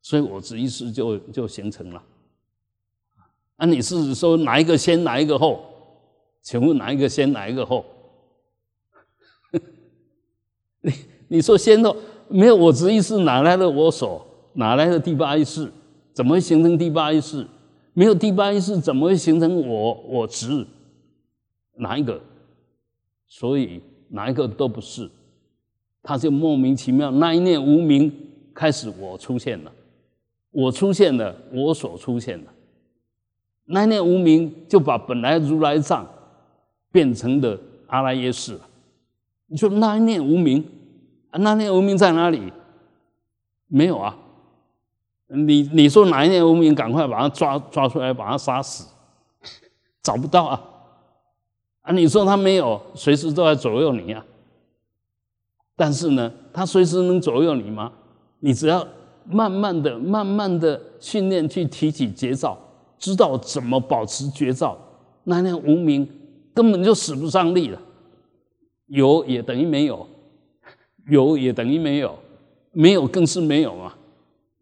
[0.00, 2.02] 所以我执意识就就形成了。
[3.56, 5.64] 啊，你是说哪一个先，哪一个后？
[6.42, 7.84] 请问哪一个先，哪一个后？
[10.82, 10.92] 你
[11.28, 11.96] 你说先后
[12.28, 14.26] 没有我执意识，哪来的我所？
[14.54, 15.70] 哪来的第八意识？
[16.12, 17.46] 怎么会形成第八意识？
[17.94, 20.66] 没有第八意识，怎么会形成我我执？
[21.76, 22.20] 哪一个？
[23.28, 25.08] 所以哪一个都不是，
[26.02, 27.10] 他就莫名其妙。
[27.10, 28.12] 那一念无名
[28.52, 29.72] 开始，我出现了，
[30.50, 32.52] 我出现了，我所出现了。
[33.64, 36.06] 那一念无名就把本来如来藏
[36.92, 38.56] 变成的阿赖耶识。
[39.46, 40.64] 你说那一念无名，
[41.32, 42.52] 那念无名在哪里？
[43.66, 44.16] 没有啊。
[45.28, 48.86] 你你说哪一念无名，赶快把他抓抓出来，把他杀死，
[50.02, 50.62] 找不到啊！
[51.80, 54.22] 啊，你说他没有，随时都在左右你啊。
[55.74, 57.90] 但是呢，他随时能左右你吗？
[58.40, 58.86] 你只要
[59.24, 62.58] 慢慢的、慢慢的训练，去提起觉照，
[62.98, 64.76] 知道怎么保持觉照，
[65.24, 66.06] 那念无名
[66.54, 67.80] 根本就使不上力了。
[68.86, 70.06] 有也等于没有，
[71.06, 72.18] 有也等于没有，
[72.72, 73.98] 没有更是没有啊。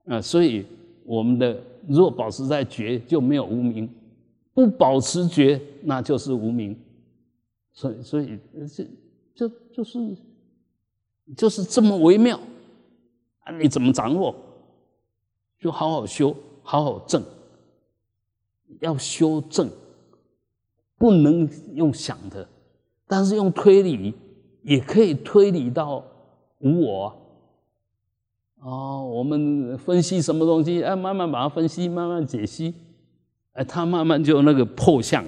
[0.07, 0.65] 啊，所以
[1.05, 3.89] 我们的若保持在觉，就没有无名；
[4.55, 6.79] 不保持觉，那就是无名。
[7.73, 8.39] 所以，所以
[9.35, 10.17] 这就就是
[11.37, 12.39] 就是这么微妙
[13.41, 13.57] 啊！
[13.57, 14.35] 你怎么掌握？
[15.59, 17.23] 就好好修，好好正。
[18.81, 19.71] 要修正，
[21.01, 22.47] 不能用想的，
[23.07, 24.15] 但是用推理
[24.61, 26.05] 也可以推理到
[26.59, 27.17] 无我。
[28.57, 30.83] 哦，我们分析什么东西？
[30.83, 32.75] 哎，慢慢把它分析，慢慢解析，
[33.53, 35.25] 哎，它慢慢就那个破相，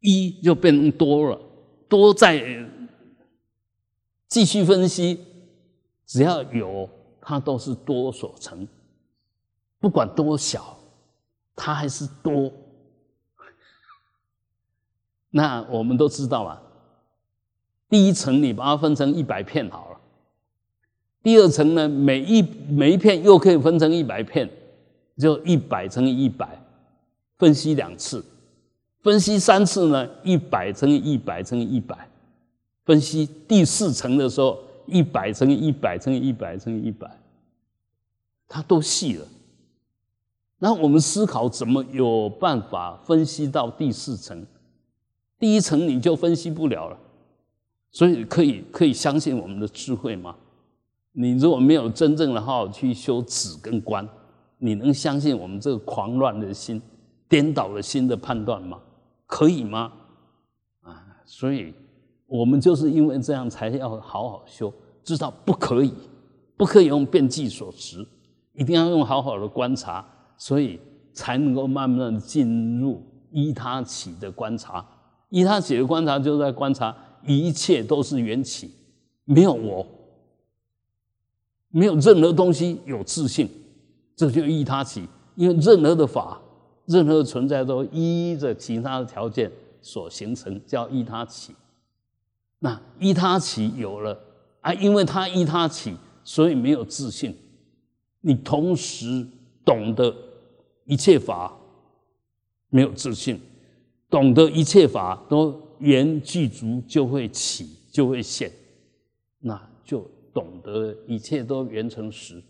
[0.00, 1.40] 一就变成多了，
[1.88, 2.68] 多在
[4.28, 5.20] 继续分析，
[6.04, 6.86] 只要有
[7.18, 8.68] 它都是多所成，
[9.80, 10.76] 不管多小，
[11.56, 12.52] 它还是多。
[15.34, 16.62] 那我们都知道啊，
[17.88, 19.98] 第一层你把它分成一百片好了。
[21.22, 24.50] 第二层呢，每一每一片又可以分成一百片，
[25.16, 26.60] 就一百乘以一百，
[27.38, 28.22] 分析两次，
[29.02, 32.08] 分析三次呢，一百乘以一百乘以一百，
[32.84, 37.08] 分析第四层的时候，一百乘以一百乘以一百乘以一百，
[38.48, 39.26] 它都细了。
[40.58, 44.44] 那我们思考怎么有办法分析到第四层？
[45.42, 46.96] 第一层你就分析不了了，
[47.90, 50.36] 所以可以可以相信我们的智慧吗？
[51.10, 54.08] 你如果没有真正的好好去修止跟观，
[54.58, 56.80] 你能相信我们这个狂乱的心、
[57.28, 58.78] 颠倒的心的判断吗？
[59.26, 59.92] 可以吗？
[60.82, 61.74] 啊，所以
[62.28, 65.92] 我们就是因为这样才要好好修，知道不可以，
[66.56, 68.06] 不可以用变计所持，
[68.52, 70.06] 一定要用好好的观察。
[70.36, 70.78] 所以
[71.12, 73.02] 才能够慢慢的进入
[73.32, 74.84] 依他起的观察，
[75.32, 76.94] 依他起的观察就在观察
[77.26, 78.70] 一切都是缘起，
[79.24, 79.86] 没有我，
[81.70, 83.48] 没有任何东西有自信，
[84.14, 85.08] 这就依他起。
[85.34, 86.38] 因为任何的法，
[86.84, 91.54] 任何的存在都依着其他的条件所形成，叫依他起。
[92.58, 94.16] 那依他起有了
[94.60, 97.34] 啊，因为他依他起，所以没有自信。
[98.20, 99.26] 你同时
[99.64, 100.14] 懂得。
[100.84, 101.56] 一切法
[102.68, 103.40] 没有自信，
[104.12, 108.52] 懂得一切法都缘具足就会起就会现，
[109.38, 112.42] 那就懂得一切都缘成实，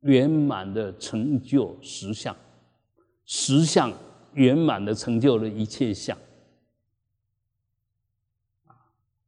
[0.00, 2.36] 圆满的成就实相，
[3.24, 3.90] 实相
[4.34, 6.16] 圆满的成就了一切相。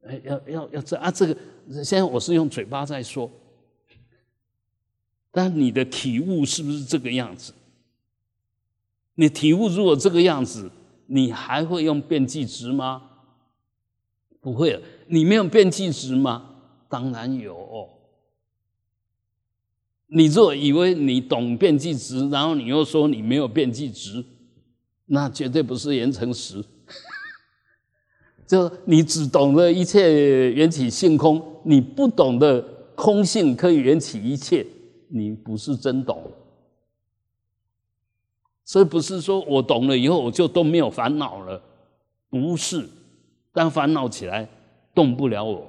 [0.03, 1.35] 哎，要要要这啊，这个
[1.83, 3.31] 现在我是用嘴巴在说，
[5.31, 7.55] 但你的体悟是不是这个样子？
[9.15, 10.71] 你体悟如果这个样子，
[11.07, 13.03] 你还会用变计值吗？
[14.41, 14.81] 不会了。
[15.07, 16.51] 你没有变计值吗？
[16.89, 17.89] 当然有。
[20.07, 24.25] 你若以为你懂变计值，然后你又说你没有变计值，
[25.07, 26.65] 那绝对不是言成实。
[28.47, 32.61] 就你只懂得一切缘起性空，你不懂得
[32.95, 34.65] 空性可以缘起一切，
[35.09, 36.31] 你不是真懂。
[38.65, 41.61] 所以不是说我懂了以后我就都没有烦恼了，
[42.31, 42.89] 不是，
[43.53, 44.49] 但烦恼起来
[44.95, 45.67] 动不了我，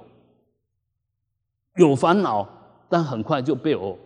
[1.75, 2.47] 有烦恼，
[2.87, 3.97] 但很快就被我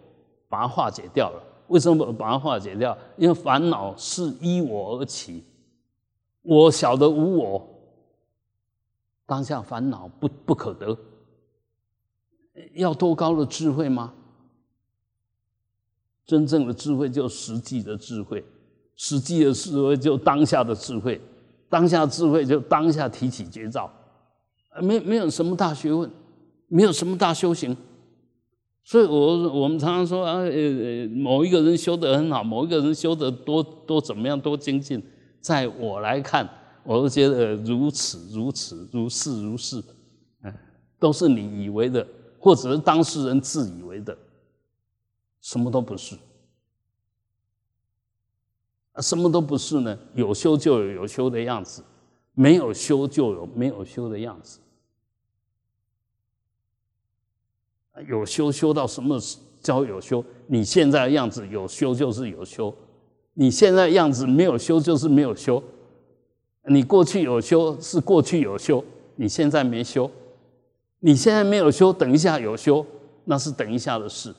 [0.47, 1.43] 把它化解掉了。
[1.67, 2.97] 为什么把它化解掉？
[3.15, 5.43] 因为烦恼是依我而起，
[6.41, 7.69] 我晓得无我，
[9.27, 10.97] 当下烦恼不不可得。
[12.73, 14.15] 要多高的智慧吗？
[16.25, 18.43] 真正的智慧就实际的智慧。
[19.01, 21.21] 实际的智慧就当下的智慧，
[21.69, 23.89] 当下智慧就当下提起绝招，
[24.81, 26.11] 没没有什么大学问，
[26.67, 27.73] 没有什么大修行，
[28.83, 35.01] 所以我我们常常说啊，呃，某一个人修得很好，某一个人修得多多怎么样，多精进，
[35.39, 36.47] 在我来看，
[36.83, 39.81] 我都觉得如此如此如是如是，
[40.43, 40.53] 嗯，
[40.99, 42.05] 都是你以为的，
[42.37, 44.17] 或者是当事人自以为的，
[45.39, 46.17] 什么都不是。
[49.01, 49.97] 什么都不是呢？
[50.13, 51.83] 有修就有有修的样子，
[52.33, 54.59] 没有修就有没有修的样子。
[58.07, 59.19] 有修修到什么
[59.61, 60.23] 叫有修？
[60.47, 62.73] 你现在的样子有修就是有修，
[63.33, 65.61] 你现在样子没有修就是没有修。
[66.63, 68.83] 你过去有修是过去有修，
[69.15, 70.09] 你现在没修，
[70.99, 72.85] 你现在没有修，等一下有修，
[73.25, 74.33] 那是等一下的事。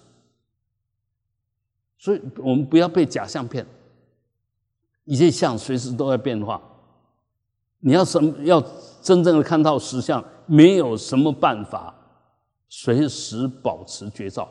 [1.99, 3.66] 所以我们不要被假象骗。
[5.04, 6.60] 一切相随时都在变化，
[7.80, 8.62] 你要什么要
[9.02, 11.94] 真正的看到实相，没有什么办法
[12.68, 14.48] 随时保持绝照，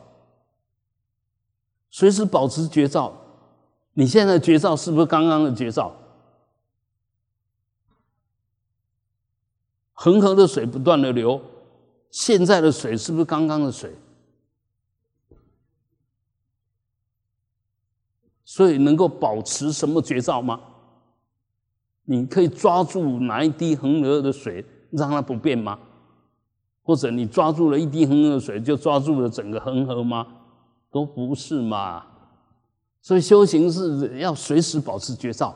[1.89, 3.13] 随时保持绝照。
[3.93, 5.93] 你现在绝照是不是刚刚的绝照？
[9.93, 11.41] 恒河的水不断的流，
[12.09, 13.93] 现在的水是不是刚刚的水？
[18.49, 20.59] 所以能够保持什么绝招吗？
[22.05, 25.77] 你可以抓住哪一滴恒河的水，让它不变吗？
[26.81, 30.25] 或者你抓住了一滴恒河的水，就抓住了整个恒河吗？
[30.91, 32.03] 都不是嘛。
[33.03, 35.55] 所以修行是要随时保持绝招，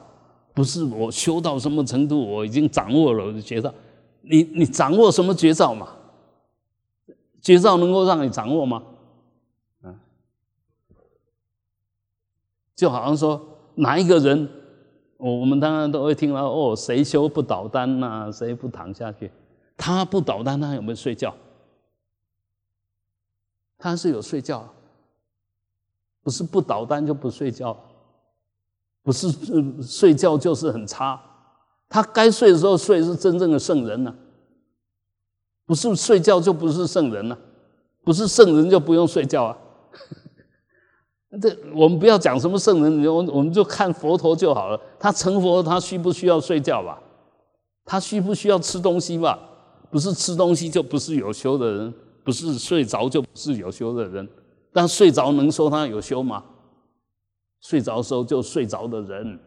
[0.53, 3.73] 不是我修到什么程度，我已经掌握了我的绝招。
[4.21, 5.87] 你你掌握什么绝招嘛？
[7.41, 8.83] 绝招能够让你掌握吗？
[12.75, 13.39] 就好像说
[13.75, 14.49] 哪一个人，
[15.17, 18.31] 我我们当然都会听到哦，谁修不倒单呐？
[18.31, 19.31] 谁不躺下去？
[19.77, 21.33] 他不倒单，他有没有睡觉？
[23.77, 24.67] 他是有睡觉，
[26.21, 27.77] 不是不倒单就不睡觉。
[29.01, 29.29] 不是
[29.81, 31.21] 睡觉就是很差。
[31.89, 34.15] 他该睡的时候睡是真正的圣人呢，
[35.65, 37.37] 不是睡觉就不是圣人了，
[38.03, 39.57] 不是圣人就不用睡觉啊。
[41.41, 44.79] 这我们不要讲什么圣人，我我们就看佛陀就好了。
[44.99, 47.01] 他成佛，他需不需要睡觉吧？
[47.85, 49.39] 他需不需要吃东西吧？
[49.89, 54.27] 不是吃东西就不是有修的人，不是睡着就不是有修的人。
[54.71, 56.43] 但睡着能说他有修吗？
[57.61, 59.39] 睡着的时候就睡着的人。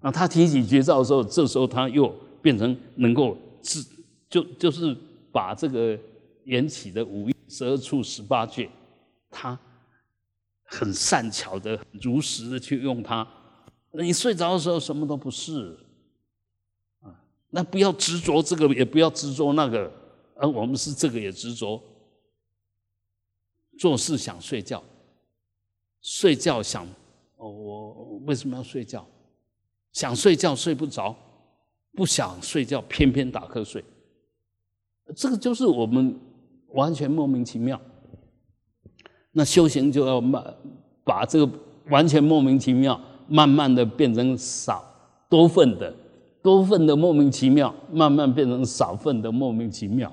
[0.00, 3.84] 那他提起绝招的时候，这时候他又变成能够自，
[4.28, 4.96] 就就是
[5.30, 5.98] 把这个
[6.44, 8.68] 缘起的五蕴、十二处、十八界。
[9.32, 9.58] 他
[10.62, 13.26] 很善巧的、如实的去用它。
[13.92, 15.76] 你睡着的时候什么都不是
[17.00, 17.10] 啊，
[17.50, 19.92] 那不要执着这个，也不要执着那个。
[20.36, 21.82] 而我们是这个也执着，
[23.78, 24.82] 做事想睡觉，
[26.00, 26.86] 睡觉想
[27.36, 29.06] 哦，我为什么要睡觉？
[29.92, 31.14] 想睡觉睡不着，
[31.92, 33.84] 不想睡觉偏偏打瞌睡，
[35.14, 36.18] 这个就是我们
[36.68, 37.78] 完全莫名其妙。
[39.32, 40.42] 那修行就要慢，
[41.04, 41.52] 把这个
[41.88, 44.84] 完全莫名其妙，慢慢的变成少
[45.28, 45.92] 多份的，
[46.42, 50.12] 多份的莫名其妙，慢慢变成少份的莫名其妙，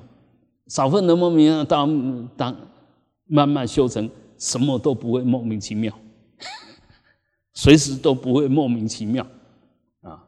[0.68, 2.56] 少份的莫名其妙，当当
[3.26, 5.94] 慢慢修成什么都不会莫名其妙，
[7.54, 9.28] 随时都不会莫名其妙，
[10.02, 10.24] 啊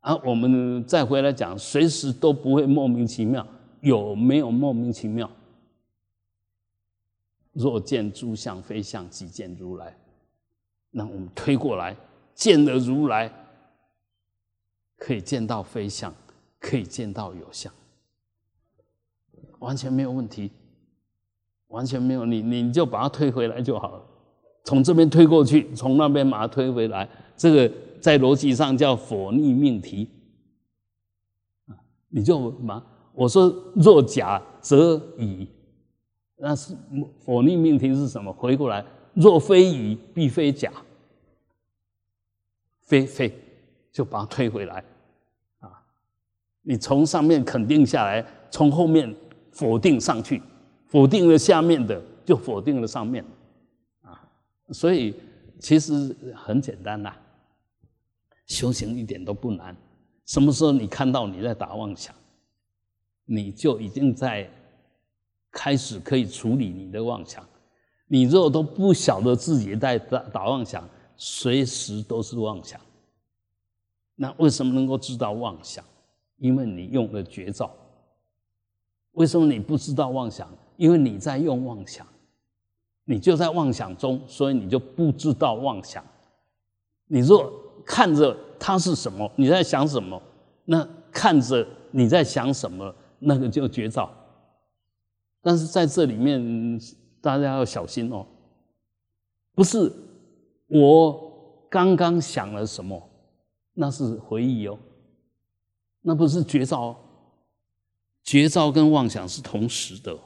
[0.00, 3.46] 啊，我们再回来讲，随时都不会莫名其妙，
[3.80, 5.30] 有没有莫名其妙？
[7.52, 9.96] 若见诸相非相，即见如来。
[10.90, 11.96] 那我们推过来，
[12.34, 13.32] 见了如来，
[14.96, 16.14] 可以见到非相，
[16.58, 17.72] 可以见到有相，
[19.58, 20.50] 完全没有问题，
[21.68, 22.24] 完全没有。
[22.24, 24.02] 你你就把它推回来就好了，
[24.64, 27.08] 从这边推过去，从那边把它推回来。
[27.36, 30.08] 这个在逻辑上叫否逆命题。
[32.08, 32.84] 你就嘛，
[33.14, 35.48] 我说若假则乙。
[36.44, 36.76] 那是
[37.24, 38.32] 否逆命题是什么？
[38.32, 38.84] 回过来，
[39.14, 40.72] 若非乙，必非甲。
[42.80, 43.32] 非非，
[43.92, 44.84] 就把它推回来
[45.60, 45.70] 啊！
[46.62, 49.14] 你从上面肯定下来，从后面
[49.52, 50.42] 否定上去，
[50.88, 53.24] 否定了下面的，就否定了上面
[54.02, 54.28] 啊！
[54.70, 55.14] 所以
[55.60, 57.14] 其实很简单呐，
[58.46, 59.76] 修行一点都不难。
[60.26, 62.12] 什么时候你看到你在打妄想，
[63.26, 64.50] 你就已经在。
[65.52, 67.46] 开始可以处理你的妄想，
[68.08, 72.80] 你如果都不晓得自己在打打妄想，随时都是妄想。
[74.16, 75.84] 那为什么能够知道妄想？
[76.38, 77.70] 因为你用了绝招。
[79.12, 80.48] 为什么你不知道妄想？
[80.76, 82.06] 因为你在用妄想，
[83.04, 86.02] 你就在妄想中，所以你就不知道妄想。
[87.06, 87.52] 你若
[87.84, 90.20] 看着它是什么，你在想什么，
[90.64, 94.10] 那看着你在想什么，那个就绝招。
[95.42, 96.80] 但是在这里面，
[97.20, 98.24] 大家要小心哦。
[99.54, 99.92] 不是
[100.68, 103.10] 我刚刚想了什么，
[103.74, 104.78] 那是回忆哦，
[106.00, 106.96] 那不是绝招。
[108.24, 110.16] 绝招跟妄想是同时的。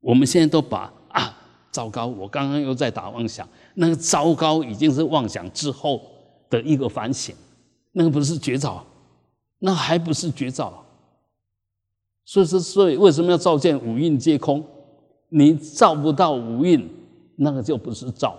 [0.00, 1.36] 我们现在都把啊，
[1.70, 6.00] 糟糕，我刚刚又在打妄想，那个糟糕已经是妄想之后
[6.48, 7.36] 的一个反省，
[7.92, 8.82] 那个不是绝招，
[9.58, 10.85] 那还不是绝招。
[12.26, 14.62] 所以说，所以为什么要照见五蕴皆空？
[15.28, 16.86] 你照不到五蕴，
[17.36, 18.36] 那个就不是照。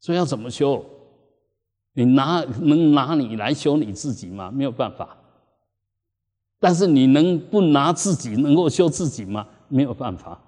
[0.00, 0.84] 所以要怎么修？
[1.92, 4.50] 你拿能拿你来修你自己吗？
[4.50, 5.16] 没有办法。
[6.58, 9.46] 但是你能不拿自己能够修自己吗？
[9.68, 10.40] 没有办法。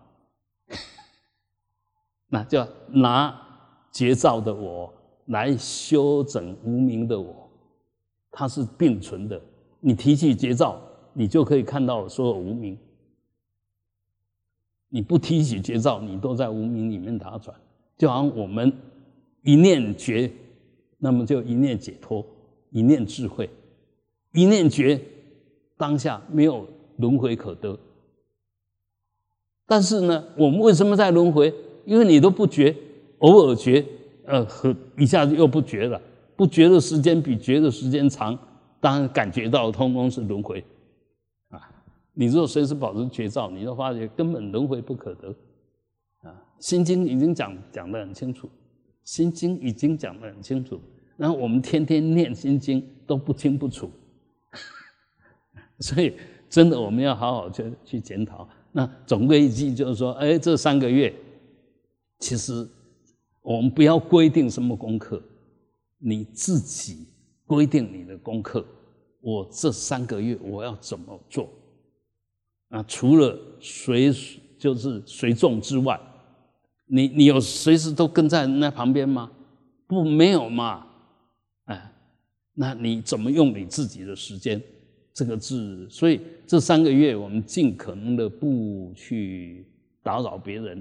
[2.28, 3.39] 那就拿
[3.93, 4.91] 绝造的我
[5.26, 7.51] 来修整无名的我，
[8.30, 9.39] 它是并存的。
[9.81, 10.81] 你提起绝招，
[11.12, 12.76] 你就可以看到所有无名；
[14.89, 17.55] 你不提起绝招，你都在无名里面打转。
[17.97, 18.72] 就好像我们
[19.43, 20.31] 一念觉，
[20.99, 22.24] 那么就一念解脱，
[22.70, 23.49] 一念智慧，
[24.33, 25.01] 一念觉，
[25.76, 26.66] 当下没有
[26.97, 27.79] 轮回可得。
[29.66, 31.55] 但是呢，我们为什么在轮回？
[31.85, 32.76] 因为你都不觉，
[33.18, 33.85] 偶尔觉，
[34.26, 36.01] 呃，和一下子又不觉了，
[36.37, 38.39] 不觉的时间比觉的时间长。
[38.81, 40.64] 当然感觉到通通是轮回，
[41.49, 41.70] 啊！
[42.14, 45.29] 你如果随时保持觉照，你就发觉根本轮回不可得，
[46.22, 46.31] 啊！
[46.59, 48.47] 《心经》已经讲讲得很清楚，
[49.05, 50.81] 《心经》已经讲得很清楚，
[51.16, 53.91] 然后我们天天念《心经》都不清不楚，
[55.81, 56.14] 所以
[56.49, 58.49] 真的我们要好好去去检讨。
[58.70, 61.12] 那总归一句就是说，哎，这三个月
[62.20, 62.68] 其实
[63.43, 65.20] 我们不要规定什么功课，
[65.99, 67.07] 你自己
[67.49, 68.64] 规定你的功课。
[69.20, 71.49] 我这三个月我要怎么做？
[72.68, 74.12] 啊，除了随
[74.57, 75.99] 就是随众之外，
[76.86, 79.32] 你你有随时都跟在那旁边吗？
[79.88, 80.86] 不，没有嘛。
[81.64, 81.92] 哎，
[82.55, 84.62] 那你怎么用你自己的时间？
[85.14, 89.66] 这个字，所以这三个月我们尽可能的不去
[90.01, 90.80] 打扰别人，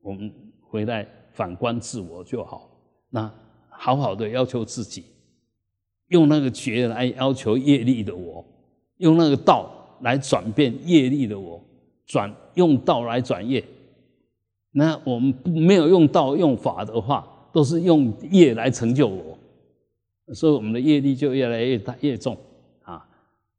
[0.00, 2.68] 我们回来反观自我就好。
[3.08, 3.32] 那
[3.82, 5.02] 好好的要求自己，
[6.08, 8.44] 用那个觉来要求业力的我，
[8.98, 11.58] 用那个道来转变业力的我，
[12.04, 13.64] 转用道来转业。
[14.72, 19.38] 那我们没有用道用法的话，都是用业来成就我。
[20.34, 22.36] 所以我们的业力就越来越大越重
[22.82, 23.02] 啊，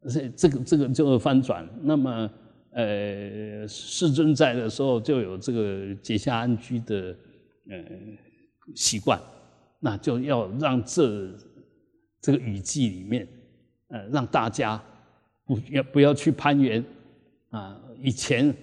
[0.08, 1.68] 这这个这个就会翻转。
[1.82, 2.30] 那么，
[2.74, 7.16] 呃，世尊在的时候就有这个结下安居的
[7.72, 7.78] 呃
[8.76, 9.20] 习惯，
[9.82, 11.38] 那就要让这
[12.22, 13.28] 这个雨季里面，
[13.90, 14.82] 呃，让大家
[15.44, 16.82] 不要不要去攀援
[17.50, 17.78] 啊。
[18.02, 18.56] 以前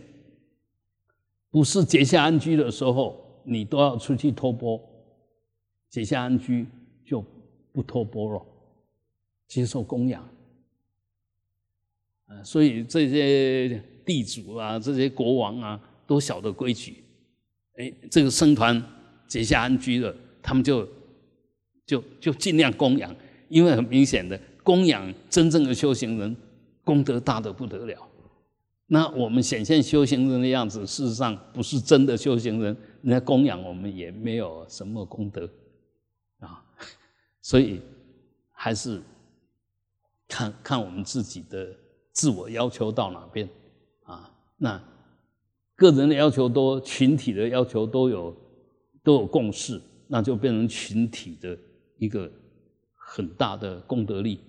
[1.50, 4.80] 不是结下安居的时候，你都要出去托钵，
[5.90, 6.66] 结下安居
[7.04, 7.22] 就。
[7.70, 8.44] 不托钵了，
[9.46, 10.28] 接受供养，
[12.26, 17.04] 啊，所以这些地主啊，这些国王啊，都晓得规矩。
[17.76, 18.82] 哎，这个僧团
[19.28, 20.12] 结下安居了，
[20.42, 20.88] 他们就
[21.88, 23.12] 就就尽量供养，
[23.48, 26.36] 因为很明显的，供养真正的修行人，
[26.84, 28.06] 功德大的不得了。
[28.86, 35.48] 那我们显现修行人的样子，事实上不是真的修行人，人家供养我们也没有什么功德
[36.40, 36.62] 啊。
[37.40, 37.80] 所以
[38.52, 39.00] 还是
[40.26, 41.74] 看看我们自己的
[42.12, 43.48] 自我要求到哪边
[44.04, 44.30] 啊？
[44.58, 44.78] 那
[45.74, 48.36] 个人的要求多，群体的要求都有
[49.02, 51.56] 都有共识，那就变成群体的
[51.98, 52.30] 一个
[52.94, 54.40] 很大的功德力，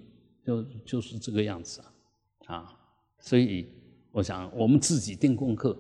[0.45, 1.82] 就就是这个样子
[2.45, 2.56] 啊！
[2.56, 2.74] 啊，
[3.20, 3.68] 所以
[4.12, 5.78] 我想我们自己定功课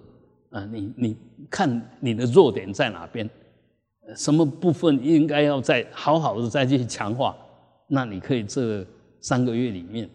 [0.49, 1.17] 啊，你你
[1.49, 3.29] 看你的弱点在哪边？
[4.15, 7.37] 什么部分应该要再好好的再去强化？
[7.87, 8.85] 那你可以这
[9.19, 10.09] 三个月里面，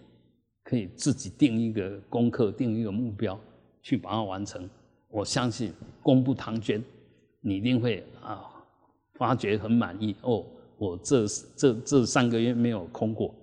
[0.64, 3.38] 可以自己定一个功课，定一个目标，
[3.82, 4.68] 去把它完成。
[5.08, 6.82] 我相信功不唐捐，
[7.40, 8.50] 你一定会啊
[9.14, 10.44] 发觉很满意哦。
[10.78, 13.34] 我这这这三个月没有空过，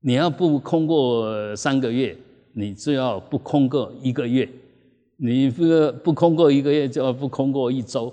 [0.00, 2.16] 你要不空过三个月，
[2.52, 4.48] 你就要不空过一个月，
[5.16, 5.62] 你不
[6.04, 8.12] 不空过一个月，就要不空过一周。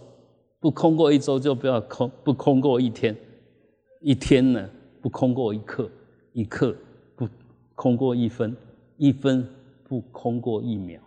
[0.61, 3.15] 不空过一周，就不要空；不空过一天，
[4.01, 4.69] 一天呢
[5.01, 5.89] 不空过一刻，
[6.33, 6.75] 一刻
[7.15, 7.29] 不
[7.75, 8.53] 空过一分，
[8.97, 9.47] 一分
[9.87, 10.99] 不空过一秒，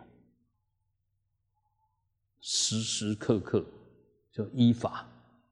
[2.41, 3.63] 时时刻刻
[4.31, 5.07] 就依法，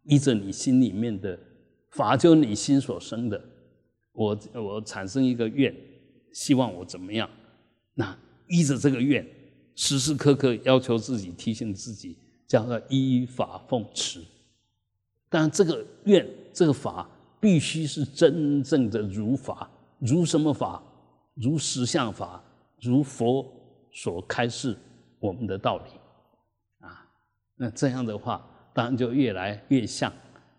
[0.06, 1.38] 依着你心里面的
[1.92, 3.42] 法，就你心所生的。
[4.12, 5.74] 我我产生一个愿，
[6.34, 7.30] 希望我怎么样？
[7.94, 8.18] 那
[8.48, 9.26] 依着这个愿，
[9.76, 12.18] 时时刻刻要求自己，提醒自己。
[12.48, 14.22] 叫做依法奉持，
[15.30, 20.84] 但这个愿、这个法必须是真正的如法，如什么法？
[21.36, 22.44] 如实相法，
[22.82, 23.50] 如佛
[23.94, 24.78] 所开示
[25.18, 27.08] 我们的道理啊。
[27.56, 30.12] 那这样的话，当然就越来越像，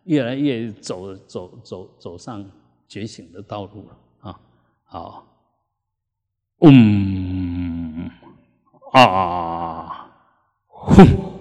[0.05, 2.45] 越来越走走走走上
[2.89, 4.41] 觉醒的道路了啊。
[4.85, 5.27] 好，
[6.61, 8.11] 嗯
[8.93, 10.11] 啊，
[10.67, 11.32] 哼。